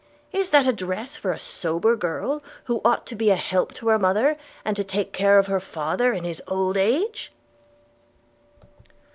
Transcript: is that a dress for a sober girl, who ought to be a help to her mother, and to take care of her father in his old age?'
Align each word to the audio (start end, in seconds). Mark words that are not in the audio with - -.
is 0.31 0.49
that 0.49 0.65
a 0.65 0.73
dress 0.73 1.15
for 1.15 1.31
a 1.31 1.37
sober 1.37 1.95
girl, 1.95 2.41
who 2.63 2.81
ought 2.83 3.05
to 3.05 3.13
be 3.15 3.29
a 3.29 3.35
help 3.35 3.71
to 3.71 3.87
her 3.87 3.99
mother, 3.99 4.35
and 4.65 4.75
to 4.75 4.83
take 4.83 5.13
care 5.13 5.37
of 5.37 5.45
her 5.45 5.59
father 5.59 6.11
in 6.11 6.23
his 6.23 6.41
old 6.47 6.75
age?' 6.75 7.31